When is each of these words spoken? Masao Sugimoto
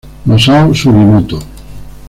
Masao 0.25 0.73
Sugimoto 0.79 1.37